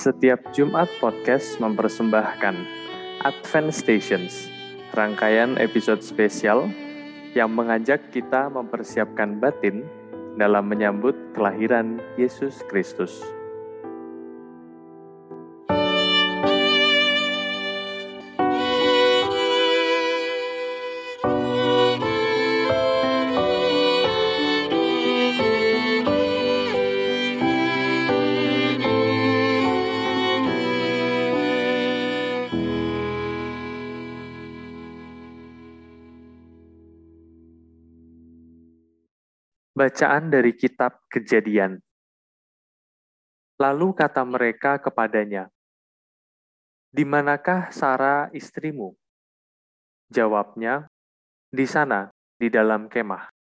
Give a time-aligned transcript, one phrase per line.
[0.00, 2.56] Setiap Jumat Podcast mempersembahkan
[3.20, 4.48] Advent Stations,
[4.96, 6.72] rangkaian episode spesial
[7.36, 9.84] yang mengajak kita mempersiapkan batin
[10.40, 13.20] dalam menyambut kelahiran Yesus Kristus.
[39.80, 41.80] Bacaan dari Kitab Kejadian.
[43.56, 45.48] Lalu kata mereka kepadanya,
[46.92, 48.92] "Di manakah Sarah istrimu?"
[50.12, 50.84] Jawabnya,
[51.48, 53.32] "Di sana, di dalam kemah."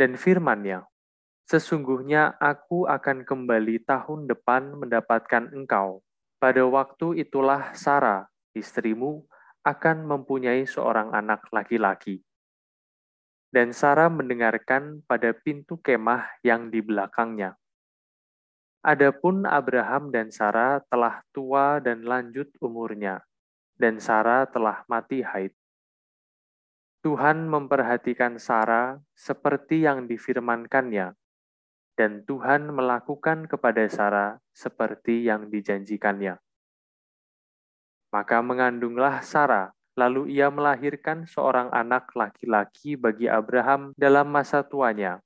[0.00, 0.88] Dan firmannya,
[1.44, 6.00] "Sesungguhnya aku akan kembali tahun depan mendapatkan engkau.
[6.40, 9.28] Pada waktu itulah Sarah, istrimu,
[9.60, 12.24] akan mempunyai seorang anak laki-laki."
[13.48, 17.56] Dan Sarah mendengarkan pada pintu kemah yang di belakangnya.
[18.84, 23.24] Adapun Abraham dan Sarah telah tua dan lanjut umurnya,
[23.74, 25.52] dan Sarah telah mati haid.
[27.02, 31.14] Tuhan memperhatikan Sarah seperti yang difirmankannya,
[31.98, 36.38] dan Tuhan melakukan kepada Sarah seperti yang dijanjikannya.
[38.14, 45.18] Maka mengandunglah Sarah Lalu ia melahirkan seorang anak laki-laki bagi Abraham dalam masa tuanya,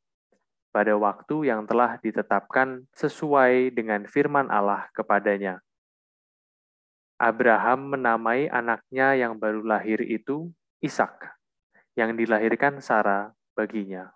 [0.72, 5.60] pada waktu yang telah ditetapkan sesuai dengan firman Allah kepadanya.
[7.20, 10.48] Abraham menamai anaknya yang baru lahir itu
[10.80, 11.20] Ishak,
[11.92, 14.08] yang dilahirkan Sarah baginya.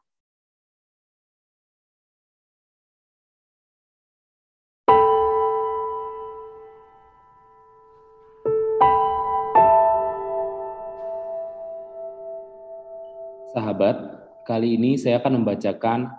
[13.57, 13.97] Sahabat,
[14.45, 16.13] kali ini saya akan membacakan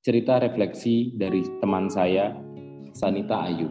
[0.00, 2.32] cerita refleksi dari teman saya,
[2.96, 3.68] Sanita Ayu.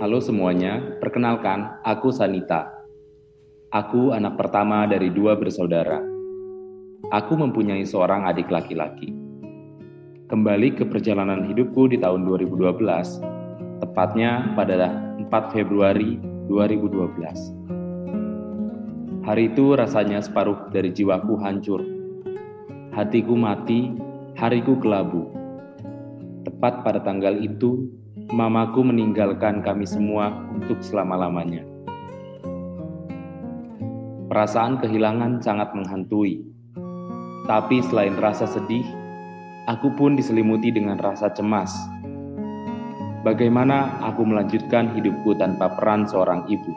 [0.00, 2.75] Halo semuanya, perkenalkan, aku Sanita.
[3.76, 6.00] Aku anak pertama dari dua bersaudara.
[7.12, 9.12] Aku mempunyai seorang adik laki-laki.
[10.32, 12.72] Kembali ke perjalanan hidupku di tahun 2012,
[13.84, 16.16] tepatnya pada 4 Februari
[16.48, 19.28] 2012.
[19.28, 21.84] Hari itu rasanya separuh dari jiwaku hancur.
[22.96, 23.92] Hatiku mati,
[24.40, 25.28] hariku kelabu.
[26.48, 27.92] Tepat pada tanggal itu,
[28.32, 31.75] mamaku meninggalkan kami semua untuk selama-lamanya.
[34.36, 36.44] Perasaan kehilangan sangat menghantui.
[37.48, 38.84] Tapi selain rasa sedih,
[39.64, 41.72] aku pun diselimuti dengan rasa cemas.
[43.24, 46.68] Bagaimana aku melanjutkan hidupku tanpa peran seorang ibu?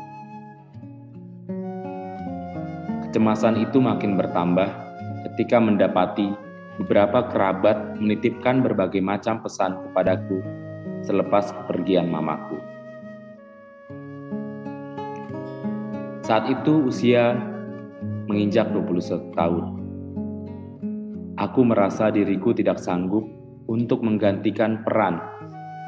[3.04, 4.72] Kecemasan itu makin bertambah
[5.28, 6.32] ketika mendapati
[6.80, 10.40] beberapa kerabat menitipkan berbagai macam pesan kepadaku
[11.04, 12.69] selepas kepergian mamaku.
[16.30, 17.34] Saat itu usia
[18.30, 19.66] menginjak 21 tahun.
[21.42, 23.26] Aku merasa diriku tidak sanggup
[23.66, 25.18] untuk menggantikan peran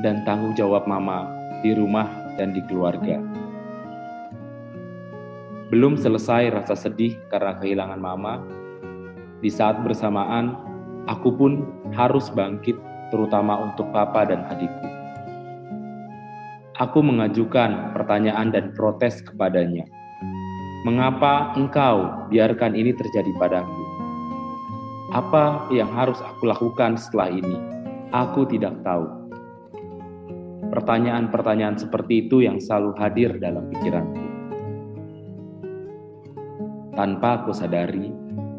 [0.01, 1.29] dan tanggung jawab mama
[1.61, 2.09] di rumah
[2.41, 3.21] dan di keluarga.
[5.69, 8.41] Belum selesai rasa sedih karena kehilangan mama,
[9.45, 10.57] di saat bersamaan
[11.05, 12.81] aku pun harus bangkit
[13.13, 14.89] terutama untuk papa dan adikku.
[16.81, 19.85] Aku mengajukan pertanyaan dan protes kepadanya
[20.81, 23.83] Mengapa engkau biarkan ini terjadi padaku?
[25.13, 27.53] Apa yang harus aku lakukan setelah ini?
[28.09, 29.05] Aku tidak tahu.
[30.73, 34.25] Pertanyaan-pertanyaan seperti itu yang selalu hadir dalam pikiranku.
[36.97, 38.09] Tanpa aku sadari,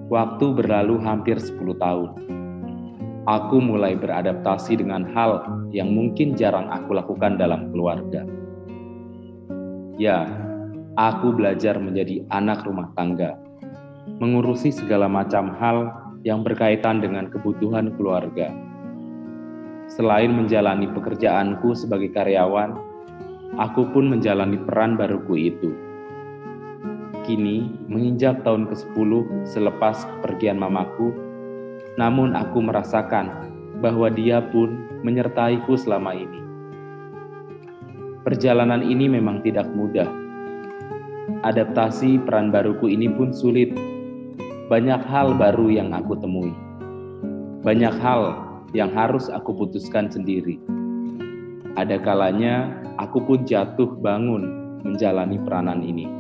[0.07, 2.11] waktu berlalu hampir 10 tahun.
[3.27, 5.43] Aku mulai beradaptasi dengan hal
[5.75, 8.23] yang mungkin jarang aku lakukan dalam keluarga.
[9.99, 10.42] Ya,
[10.97, 13.41] aku belajar menjadi anak rumah tangga,
[14.21, 15.89] mengurusi segala macam hal
[16.23, 18.53] yang berkaitan dengan kebutuhan keluarga.
[19.89, 22.77] Selain menjalani pekerjaanku sebagai karyawan,
[23.57, 25.71] aku pun menjalani peran baruku itu.
[27.23, 29.11] Kini, menginjak tahun ke-10
[29.47, 31.15] selepas kepergian mamaku,
[31.95, 34.75] namun aku merasakan bahwa dia pun
[35.07, 36.41] menyertaiku selama ini.
[38.23, 40.22] Perjalanan ini memang tidak mudah.
[41.23, 43.71] Adaptasi peran baruku ini pun sulit.
[44.67, 46.51] Banyak hal baru yang aku temui.
[47.63, 48.43] Banyak hal
[48.75, 50.59] yang harus aku putuskan sendiri.
[51.79, 54.43] Ada kalanya aku pun jatuh bangun
[54.83, 56.11] menjalani peranan ini.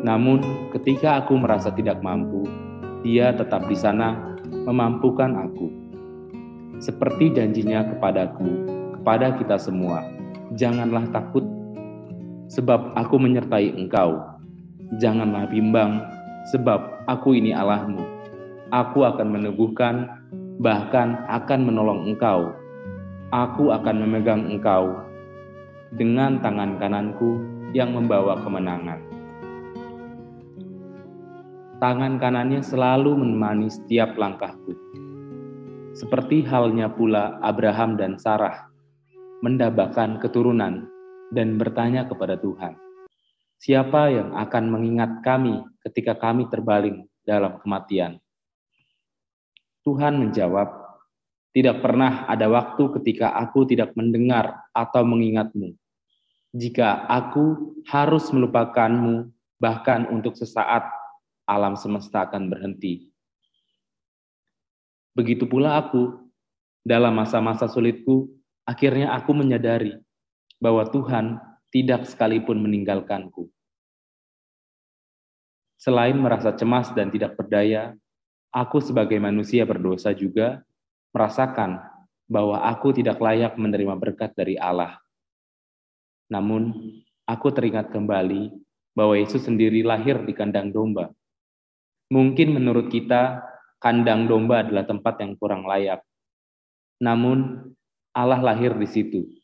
[0.00, 0.42] Namun,
[0.74, 2.48] ketika aku merasa tidak mampu,
[3.00, 5.72] Dia tetap di sana memampukan aku.
[6.84, 8.50] Seperti janjinya kepadaku,
[9.00, 10.04] kepada kita semua
[10.52, 11.44] janganlah takut,
[12.50, 14.18] sebab aku menyertai engkau.
[14.98, 16.02] Janganlah bimbang,
[16.50, 18.02] sebab aku ini Allahmu.
[18.74, 20.10] Aku akan meneguhkan,
[20.58, 22.50] bahkan akan menolong engkau.
[23.30, 25.06] Aku akan memegang engkau
[25.94, 27.38] dengan tangan kananku
[27.70, 28.98] yang membawa kemenangan.
[31.78, 34.74] Tangan kanannya selalu menemani setiap langkahku.
[35.94, 38.68] Seperti halnya pula Abraham dan Sarah
[39.40, 40.89] mendapatkan keturunan
[41.30, 42.74] dan bertanya kepada Tuhan,
[43.56, 48.18] siapa yang akan mengingat kami ketika kami terbaling dalam kematian?
[49.86, 50.68] Tuhan menjawab,
[51.56, 55.72] tidak pernah ada waktu ketika aku tidak mendengar atau mengingatmu.
[56.50, 60.84] Jika aku harus melupakanmu, bahkan untuk sesaat,
[61.46, 63.08] alam semesta akan berhenti.
[65.16, 66.28] Begitu pula aku,
[66.84, 68.40] dalam masa-masa sulitku,
[68.70, 69.98] Akhirnya aku menyadari
[70.60, 71.40] bahwa Tuhan
[71.72, 73.48] tidak sekalipun meninggalkanku.
[75.80, 77.96] Selain merasa cemas dan tidak berdaya,
[78.52, 80.60] aku sebagai manusia berdosa juga
[81.16, 81.80] merasakan
[82.28, 85.00] bahwa aku tidak layak menerima berkat dari Allah.
[86.30, 86.70] Namun,
[87.26, 88.54] aku teringat kembali
[88.94, 91.10] bahwa Yesus sendiri lahir di kandang domba.
[92.12, 93.40] Mungkin menurut kita,
[93.80, 96.04] kandang domba adalah tempat yang kurang layak.
[97.00, 97.72] Namun,
[98.12, 99.39] Allah lahir di situ.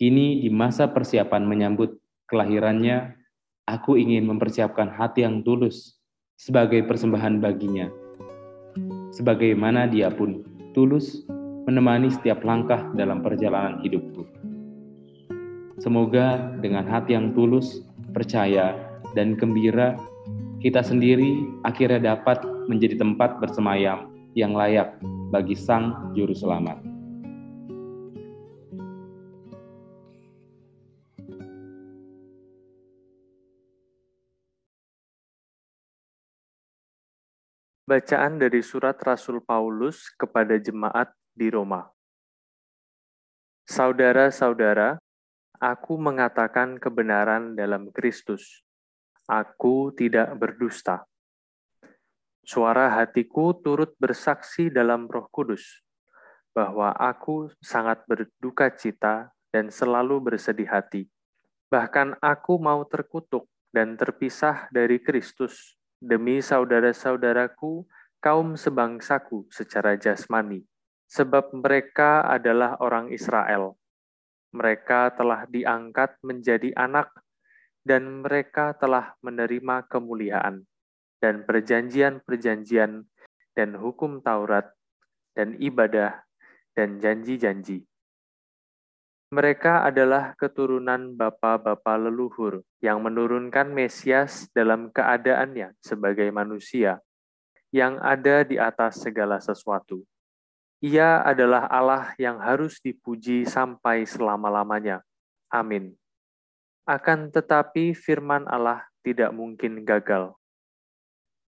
[0.00, 3.20] Kini di masa persiapan menyambut kelahirannya,
[3.68, 6.00] aku ingin mempersiapkan hati yang tulus
[6.40, 7.92] sebagai persembahan baginya.
[9.12, 10.40] Sebagaimana dia pun
[10.72, 11.20] tulus
[11.68, 14.24] menemani setiap langkah dalam perjalanan hidupku.
[15.76, 17.84] Semoga dengan hati yang tulus,
[18.16, 18.80] percaya,
[19.12, 20.00] dan gembira,
[20.64, 22.40] kita sendiri akhirnya dapat
[22.72, 24.96] menjadi tempat bersemayam yang layak
[25.28, 26.89] bagi Sang Juru Selamat.
[37.90, 41.90] Bacaan dari surat Rasul Paulus kepada jemaat di Roma.
[43.66, 44.94] Saudara-saudara,
[45.58, 48.62] aku mengatakan kebenaran dalam Kristus.
[49.26, 51.02] Aku tidak berdusta.
[52.46, 55.82] Suara hatiku turut bersaksi dalam Roh Kudus
[56.54, 61.10] bahwa aku sangat berduka cita dan selalu bersedih hati.
[61.74, 67.84] Bahkan aku mau terkutuk dan terpisah dari Kristus demi saudara-saudaraku,
[68.24, 70.64] kaum sebangsaku secara jasmani,
[71.08, 73.76] sebab mereka adalah orang Israel.
[74.50, 77.12] Mereka telah diangkat menjadi anak,
[77.84, 80.64] dan mereka telah menerima kemuliaan,
[81.20, 83.06] dan perjanjian-perjanjian,
[83.54, 84.72] dan hukum Taurat,
[85.36, 86.24] dan ibadah,
[86.74, 87.89] dan janji-janji.
[89.30, 96.98] Mereka adalah keturunan bapa-bapa leluhur yang menurunkan Mesias dalam keadaannya sebagai manusia
[97.70, 100.02] yang ada di atas segala sesuatu.
[100.82, 105.06] Ia adalah Allah yang harus dipuji sampai selama-lamanya.
[105.46, 105.94] Amin.
[106.82, 110.34] Akan tetapi firman Allah tidak mungkin gagal.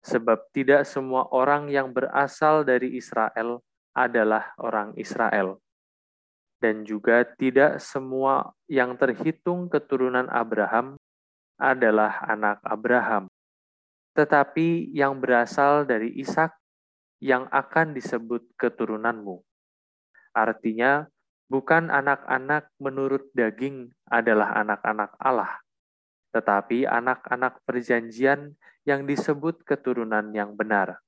[0.01, 3.62] Sebab tidak semua orang yang berasal dari Israel
[3.93, 5.62] adalah orang Israel
[6.58, 10.98] dan juga tidak semua yang terhitung keturunan Abraham
[11.58, 13.30] adalah anak Abraham,
[14.14, 16.54] tetapi yang berasal dari Ishak
[17.22, 19.42] yang akan disebut keturunanmu.
[20.38, 21.10] Artinya,
[21.50, 25.62] bukan anak-anak menurut daging adalah anak-anak Allah,
[26.30, 28.54] tetapi anak-anak perjanjian
[28.86, 31.02] yang disebut keturunan yang benar.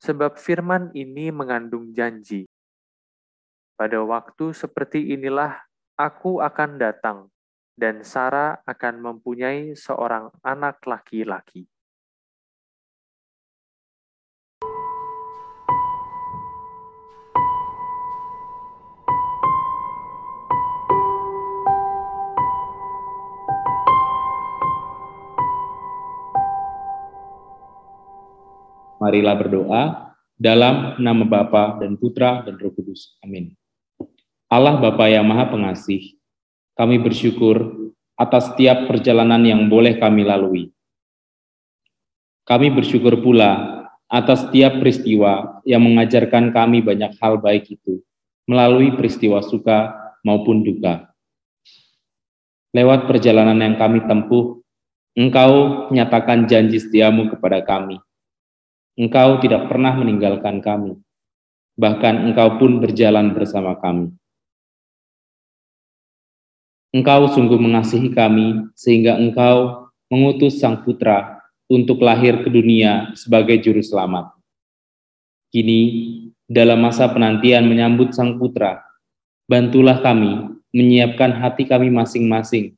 [0.00, 2.48] Sebab firman ini mengandung janji,
[3.78, 5.54] pada waktu seperti inilah
[5.94, 7.30] aku akan datang,
[7.78, 11.70] dan Sarah akan mempunyai seorang anak laki-laki.
[28.98, 29.82] Marilah berdoa
[30.34, 33.14] dalam nama Bapa dan Putra dan Roh Kudus.
[33.22, 33.57] Amin.
[34.48, 36.16] Allah Bapa yang Maha Pengasih,
[36.72, 37.68] Kami bersyukur
[38.16, 40.72] atas setiap perjalanan yang boleh kami lalui.
[42.48, 48.00] Kami bersyukur pula atas setiap peristiwa yang mengajarkan kami banyak hal baik itu,
[48.48, 49.92] melalui peristiwa suka
[50.24, 51.12] maupun duka.
[52.72, 54.64] Lewat perjalanan yang kami tempuh,
[55.12, 58.00] Engkau menyatakan janji setiamu kepada kami.
[58.96, 60.94] Engkau tidak pernah meninggalkan kami.
[61.74, 64.14] Bahkan engkau pun berjalan bersama kami.
[66.88, 73.84] Engkau sungguh mengasihi kami, sehingga Engkau mengutus Sang Putra untuk lahir ke dunia sebagai Juru
[73.84, 74.32] Selamat.
[75.52, 75.80] Kini,
[76.48, 78.80] dalam masa penantian menyambut Sang Putra,
[79.44, 82.72] bantulah kami menyiapkan hati kami masing-masing,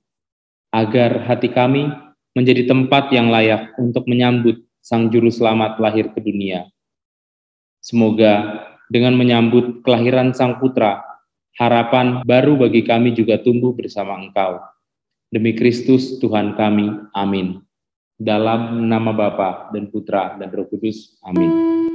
[0.74, 1.90] agar hati kami
[2.34, 6.66] menjadi tempat yang layak untuk menyambut Sang Juru Selamat lahir ke dunia.
[7.78, 11.09] Semoga dengan menyambut kelahiran Sang Putra,
[11.58, 14.60] harapan baru bagi kami juga tumbuh bersama Engkau.
[15.30, 17.62] Demi Kristus Tuhan kami, amin.
[18.20, 21.89] Dalam nama Bapa dan Putra dan Roh Kudus, amin.